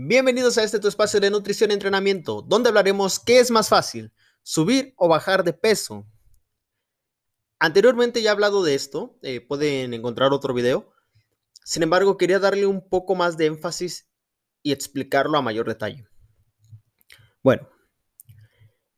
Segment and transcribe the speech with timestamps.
[0.00, 4.12] Bienvenidos a este tu espacio de nutrición y entrenamiento, donde hablaremos qué es más fácil,
[4.44, 6.06] subir o bajar de peso.
[7.58, 10.92] Anteriormente ya he hablado de esto, eh, pueden encontrar otro video.
[11.64, 14.08] Sin embargo, quería darle un poco más de énfasis
[14.62, 16.06] y explicarlo a mayor detalle.
[17.42, 17.68] Bueno,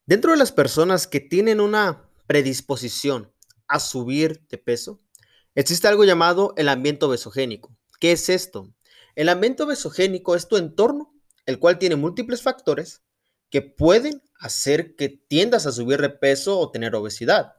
[0.04, 3.32] dentro de las personas que tienen una predisposición
[3.68, 5.00] a subir de peso,
[5.54, 7.74] existe algo llamado el ambiente obesogénico.
[8.00, 8.70] ¿Qué es esto?
[9.20, 11.14] El ambiente obesogénico es tu entorno,
[11.44, 13.02] el cual tiene múltiples factores
[13.50, 17.52] que pueden hacer que tiendas a subir de peso o tener obesidad.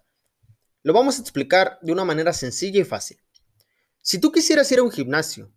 [0.81, 3.21] Lo vamos a explicar de una manera sencilla y fácil.
[4.01, 5.53] Si tú quisieras ir a un gimnasio,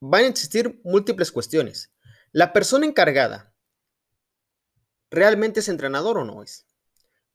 [0.00, 1.92] van a existir múltiples cuestiones.
[2.30, 3.54] La persona encargada,
[5.10, 6.64] ¿realmente es entrenador o no es?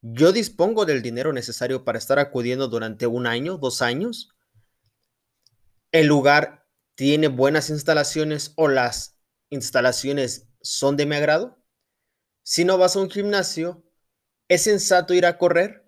[0.01, 4.35] Yo dispongo del dinero necesario para estar acudiendo durante un año, dos años.
[5.91, 6.66] El lugar
[6.97, 9.19] tiene buenas instalaciones o las
[9.51, 11.63] instalaciones son de mi agrado.
[12.41, 13.85] Si no vas a un gimnasio,
[14.47, 15.85] ¿es sensato ir a correr?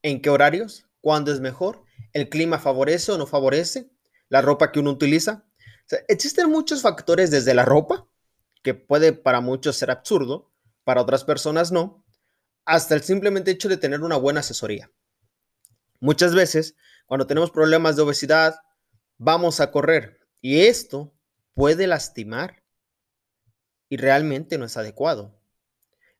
[0.00, 0.86] ¿En qué horarios?
[1.02, 1.84] ¿Cuándo es mejor?
[2.14, 3.90] ¿El clima favorece o no favorece?
[4.30, 5.44] ¿La ropa que uno utiliza?
[6.08, 8.08] existen muchos factores desde la ropa,
[8.64, 10.52] que puede para muchos ser absurdo,
[10.84, 12.04] para otras personas no,
[12.64, 14.90] hasta el simplemente hecho de tener una buena asesoría.
[16.00, 18.56] Muchas veces, cuando tenemos problemas de obesidad,
[19.18, 21.14] vamos a correr y esto
[21.54, 22.62] puede lastimar
[23.88, 25.38] y realmente no es adecuado.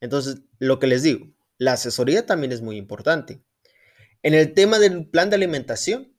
[0.00, 3.42] Entonces, lo que les digo, la asesoría también es muy importante.
[4.22, 6.16] En el tema del plan de alimentación,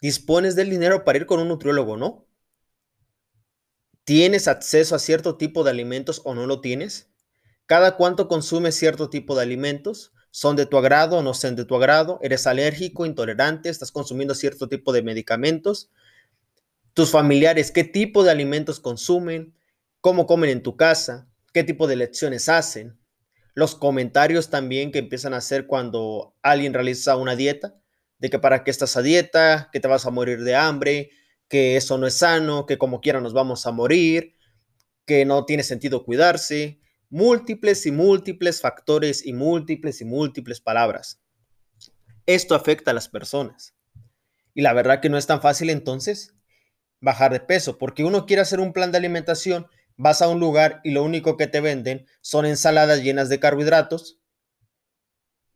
[0.00, 2.26] ¿dispones del dinero para ir con un nutriólogo no?
[4.04, 7.10] ¿Tienes acceso a cierto tipo de alimentos o no lo tienes?
[7.66, 10.12] ¿Cada cuánto consumes cierto tipo de alimentos?
[10.30, 12.20] ¿Son de tu agrado o no son de tu agrado?
[12.22, 13.68] ¿Eres alérgico, intolerante?
[13.68, 15.90] ¿Estás consumiendo cierto tipo de medicamentos?
[16.96, 19.54] Tus familiares, qué tipo de alimentos consumen,
[20.00, 22.98] cómo comen en tu casa, qué tipo de lecciones hacen,
[23.52, 27.78] los comentarios también que empiezan a hacer cuando alguien realiza una dieta,
[28.18, 31.10] de que para qué estás a dieta, que te vas a morir de hambre,
[31.48, 34.34] que eso no es sano, que como quiera nos vamos a morir,
[35.04, 36.80] que no tiene sentido cuidarse,
[37.10, 41.20] múltiples y múltiples factores y múltiples y múltiples palabras.
[42.24, 43.74] Esto afecta a las personas.
[44.54, 46.35] Y la verdad que no es tan fácil entonces
[47.00, 50.80] bajar de peso, porque uno quiere hacer un plan de alimentación, vas a un lugar
[50.84, 54.20] y lo único que te venden son ensaladas llenas de carbohidratos,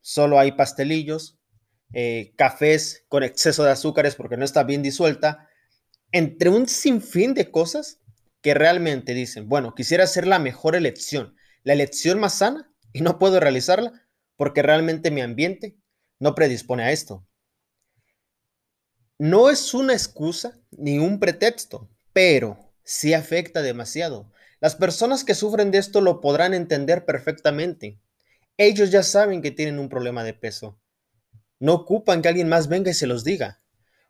[0.01, 1.39] solo hay pastelillos,
[1.93, 5.49] eh, cafés con exceso de azúcares porque no está bien disuelta,
[6.13, 8.01] entre un sinfín de cosas
[8.43, 13.19] que realmente dicen, bueno, quisiera hacer la mejor elección, la elección más sana y no
[13.19, 13.93] puedo realizarla
[14.37, 15.77] porque realmente mi ambiente
[16.19, 17.27] no predispone a esto.
[19.21, 24.33] No es una excusa ni un pretexto, pero sí afecta demasiado.
[24.61, 28.01] Las personas que sufren de esto lo podrán entender perfectamente.
[28.57, 30.81] Ellos ya saben que tienen un problema de peso.
[31.59, 33.61] No ocupan que alguien más venga y se los diga.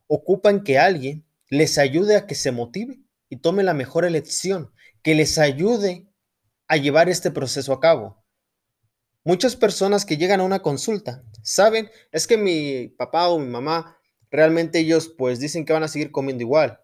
[0.06, 4.70] Ocupan que alguien les ayude a que se motive y tome la mejor elección,
[5.02, 6.06] que les ayude
[6.68, 8.22] a llevar este proceso a cabo.
[9.24, 13.96] Muchas personas que llegan a una consulta saben, es que mi papá o mi mamá
[14.30, 16.80] realmente ellos pues dicen que van a seguir comiendo igual.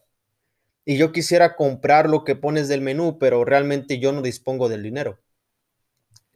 [0.84, 4.82] Y yo quisiera comprar lo que pones del menú, pero realmente yo no dispongo del
[4.82, 5.18] dinero.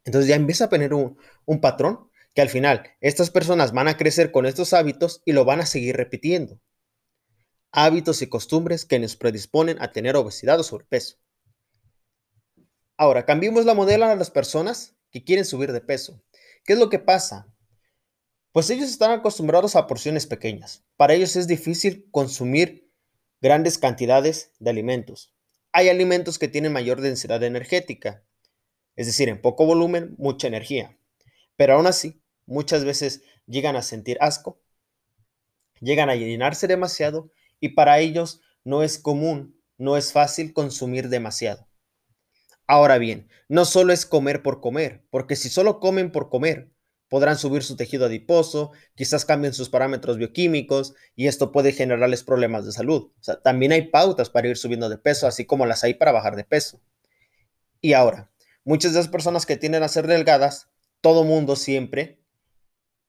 [0.04, 1.16] Entonces ya empieza a tener un,
[1.60, 5.60] patrón que al final estas personas van a crecer con estos hábitos y lo van
[5.60, 6.60] a seguir repitiendo.
[7.70, 11.18] Hábitos y costumbres que nos predisponen a tener obesidad o sobrepeso.
[12.96, 16.20] Ahora, cambiemos la modela a las personas que quieren subir de peso.
[16.64, 17.46] ¿Qué es lo que pasa?
[18.52, 20.84] Pues ellos están acostumbrados a porciones pequeñas.
[20.96, 22.90] Para ellos es difícil consumir
[23.40, 25.32] grandes cantidades de alimentos.
[25.70, 28.24] Hay alimentos que tienen mayor densidad energética,
[28.96, 30.98] es decir, en poco volumen, mucha energía.
[31.56, 34.60] Pero aún así, muchas veces llegan a sentir asco,
[35.80, 37.30] llegan a llenarse demasiado
[37.60, 41.68] y para ellos no es común, no es fácil consumir demasiado.
[42.66, 46.69] Ahora bien, no solo es comer por comer, porque si solo comen por comer,
[47.10, 52.64] podrán subir su tejido adiposo, quizás cambien sus parámetros bioquímicos y esto puede generarles problemas
[52.64, 53.10] de salud.
[53.18, 56.12] O sea, también hay pautas para ir subiendo de peso, así como las hay para
[56.12, 56.80] bajar de peso.
[57.80, 58.30] Y ahora,
[58.64, 60.68] muchas de las personas que tienden a ser delgadas,
[61.00, 62.20] todo mundo siempre,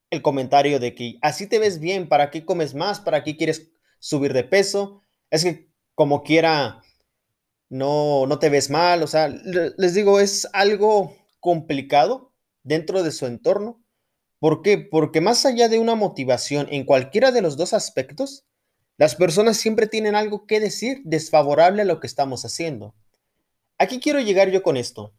[0.10, 3.00] el comentario de que así te ves bien, ¿para qué comes más?
[3.00, 3.70] ¿Para qué quieres
[4.00, 5.04] subir de peso?
[5.30, 6.82] Es que como quiera,
[7.70, 9.04] no, no te ves mal.
[9.04, 12.34] O sea, les digo, es algo complicado
[12.64, 13.82] dentro de su entorno
[14.42, 14.80] ¿Por qué?
[14.80, 18.44] Porque más allá de una motivación en cualquiera de los dos aspectos,
[18.98, 22.96] las personas siempre tienen algo que decir desfavorable a lo que estamos haciendo.
[23.78, 25.14] Aquí quiero llegar yo con esto.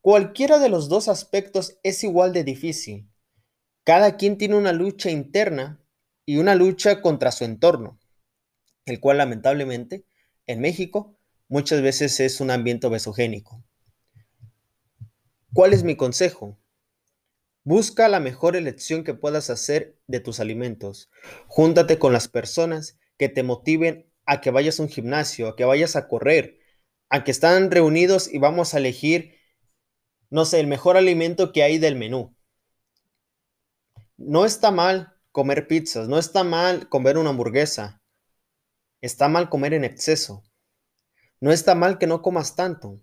[0.00, 3.08] Cualquiera de los dos aspectos es igual de difícil.
[3.84, 5.80] Cada quien tiene una lucha interna
[6.26, 8.00] y una lucha contra su entorno,
[8.86, 10.04] el cual lamentablemente
[10.48, 11.16] en México
[11.46, 13.62] muchas veces es un ambiente obesogénico.
[15.52, 16.58] ¿Cuál es mi consejo?
[17.66, 21.10] Busca la mejor elección que puedas hacer de tus alimentos.
[21.48, 25.64] Júntate con las personas que te motiven a que vayas a un gimnasio, a que
[25.64, 26.58] vayas a correr,
[27.08, 29.38] a que están reunidos y vamos a elegir,
[30.28, 32.36] no sé, el mejor alimento que hay del menú.
[34.18, 38.02] No está mal comer pizzas, no está mal comer una hamburguesa,
[39.00, 40.44] está mal comer en exceso.
[41.40, 43.00] No está mal que no comas tanto.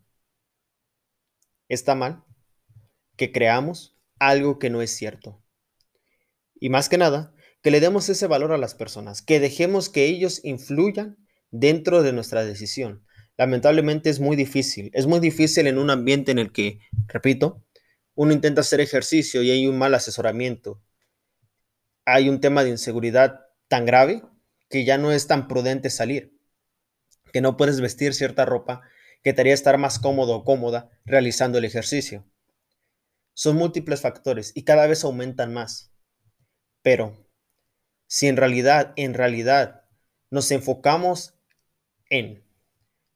[1.67, 2.23] Está mal
[3.17, 5.43] que creamos algo que no es cierto.
[6.59, 7.33] Y más que nada,
[7.63, 11.17] que le demos ese valor a las personas, que dejemos que ellos influyan
[11.49, 13.03] dentro de nuestra decisión.
[13.35, 17.65] Lamentablemente es muy difícil, es muy difícil en un ambiente en el que, repito,
[18.13, 20.83] uno intenta hacer ejercicio y hay un mal asesoramiento.
[22.05, 24.21] Hay un tema de inseguridad tan grave
[24.69, 26.37] que ya no es tan prudente salir,
[27.33, 28.81] que no puedes vestir cierta ropa
[29.23, 32.23] que te haría estar más cómodo o cómoda realizando el ejercicio.
[33.33, 35.91] Son múltiples factores y cada vez aumentan más.
[36.81, 37.27] Pero
[38.07, 39.83] si en realidad, en realidad,
[40.29, 41.35] nos enfocamos
[42.09, 42.43] en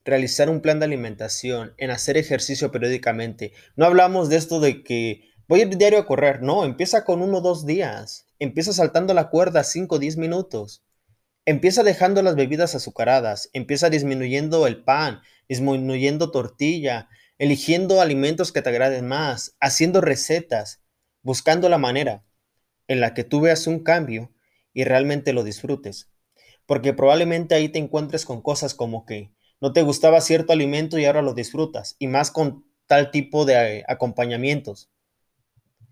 [0.06, 5.32] realizar un plan de alimentación, en hacer ejercicio periódicamente, no hablamos de esto de que
[5.48, 9.30] voy a diario a correr, no, empieza con uno o dos días, empieza saltando la
[9.30, 10.86] cuerda 5 o 10 minutos,
[11.46, 18.70] empieza dejando las bebidas azucaradas, empieza disminuyendo el pan, disminuyendo tortilla, eligiendo alimentos que te
[18.70, 20.82] agraden más, haciendo recetas,
[21.22, 22.24] buscando la manera
[22.88, 24.32] en la que tú veas un cambio
[24.74, 26.12] y realmente lo disfrutes.
[26.66, 31.06] Porque probablemente ahí te encuentres con cosas como que no te gustaba cierto alimento y
[31.06, 34.90] ahora lo disfrutas, y más con tal tipo de eh, acompañamientos.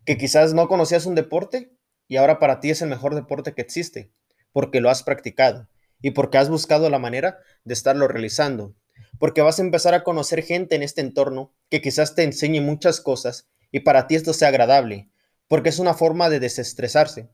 [0.05, 1.71] Que quizás no conocías un deporte
[2.07, 4.11] y ahora para ti es el mejor deporte que existe,
[4.51, 5.67] porque lo has practicado
[6.01, 8.75] y porque has buscado la manera de estarlo realizando
[9.19, 13.01] porque vas a empezar a conocer gente en este entorno que quizás te enseñe muchas
[13.01, 15.09] cosas y para ti esto sea agradable,
[15.47, 17.29] porque es una forma de desestresarse,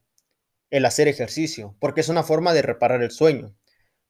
[0.70, 3.56] el hacer ejercicio, porque es una forma de reparar el sueño,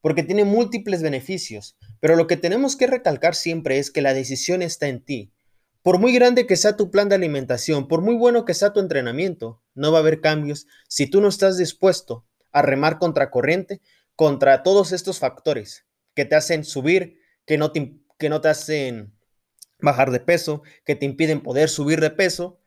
[0.01, 4.61] porque tiene múltiples beneficios, pero lo que tenemos que recalcar siempre es que la decisión
[4.61, 5.33] está en ti.
[5.81, 8.79] Por muy grande que sea tu plan de alimentación, por muy bueno que sea tu
[8.79, 13.81] entrenamiento, no va a haber cambios si tú no estás dispuesto a remar contra corriente
[14.15, 17.18] contra todos estos factores que te hacen subir
[17.49, 19.17] que no te, que no te hacen
[19.79, 22.61] bajar de peso, que te impiden poder subir de peso.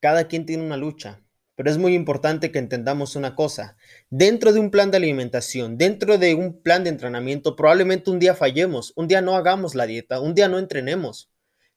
[0.00, 1.22] Cada quien tiene una lucha,
[1.54, 3.76] pero es muy importante que entendamos una cosa.
[4.08, 8.34] Dentro de un plan de alimentación, dentro de un plan de entrenamiento, probablemente un día
[8.34, 11.30] fallemos, un día no hagamos la dieta, un día no entrenemos,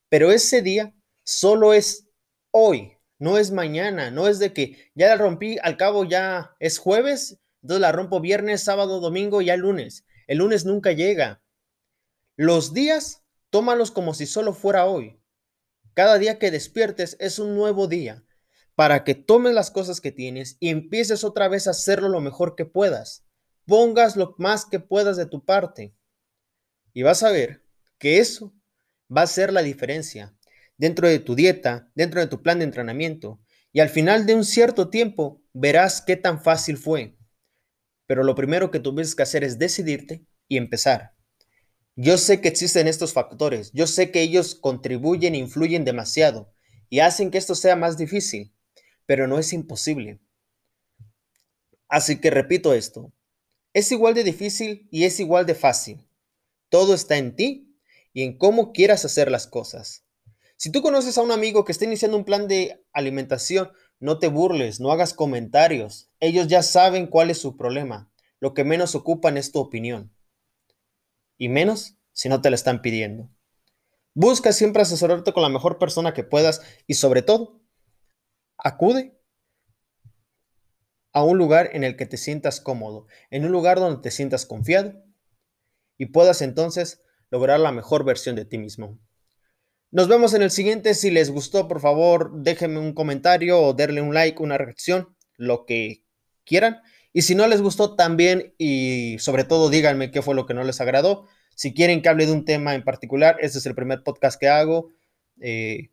[0.08, 0.94] pero ese día
[1.24, 2.08] solo es
[2.52, 6.78] hoy, no es mañana, no es de que ya la rompí, al cabo ya es
[6.78, 10.06] jueves, entonces la rompo viernes, sábado, domingo, ya el lunes.
[10.26, 11.43] El lunes nunca llega.
[12.36, 15.20] Los días, tómalos como si solo fuera hoy.
[15.94, 18.24] Cada día que despiertes es un nuevo día
[18.74, 22.56] para que tomes las cosas que tienes y empieces otra vez a hacerlo lo mejor
[22.56, 23.24] que puedas.
[23.66, 25.94] Pongas lo más que puedas de tu parte.
[26.92, 27.64] Y vas a ver
[27.98, 28.52] que eso
[29.16, 30.36] va a ser la diferencia
[30.76, 33.40] dentro de tu dieta, dentro de tu plan de entrenamiento.
[33.72, 37.16] Y al final de un cierto tiempo verás qué tan fácil fue.
[38.06, 41.13] Pero lo primero que tuviste que hacer es decidirte y empezar.
[41.96, 46.52] Yo sé que existen estos factores, yo sé que ellos contribuyen influyen demasiado
[46.90, 48.52] y hacen que esto sea más difícil,
[49.06, 50.18] pero no es imposible.
[51.88, 53.12] Así que repito esto,
[53.72, 56.04] es igual de difícil y es igual de fácil.
[56.68, 57.78] Todo está en ti
[58.12, 60.04] y en cómo quieras hacer las cosas.
[60.56, 63.70] Si tú conoces a un amigo que está iniciando un plan de alimentación,
[64.00, 66.10] no te burles, no hagas comentarios.
[66.18, 68.10] Ellos ya saben cuál es su problema.
[68.40, 70.10] Lo que menos ocupan es tu opinión
[71.38, 73.30] y menos si no te la están pidiendo.
[74.14, 77.60] Busca siempre asesorarte con la mejor persona que puedas y sobre todo,
[78.56, 79.20] acude
[81.12, 84.46] a un lugar en el que te sientas cómodo, en un lugar donde te sientas
[84.46, 85.04] confiado
[85.98, 89.00] y puedas entonces lograr la mejor versión de ti mismo.
[89.90, 90.94] Nos vemos en el siguiente.
[90.94, 95.66] Si les gustó, por favor, déjenme un comentario o denle un like, una reacción, lo
[95.66, 96.03] que
[96.44, 96.80] quieran.
[97.12, 100.64] Y si no les gustó también y sobre todo díganme qué fue lo que no
[100.64, 101.26] les agradó.
[101.54, 104.48] Si quieren que hable de un tema en particular, este es el primer podcast que
[104.48, 104.90] hago.
[105.40, 105.90] Eh,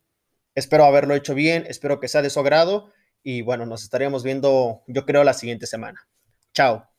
[0.55, 2.91] espero haberlo hecho bien, espero que sea de su agrado
[3.24, 6.08] y bueno, nos estaríamos viendo yo creo la siguiente semana.
[6.53, 6.90] Chao.